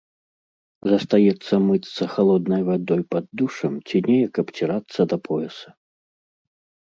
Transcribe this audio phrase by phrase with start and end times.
[0.91, 5.69] Застаецца мыцца халоднай вадой пад душам ці неяк абцірацца да пояса.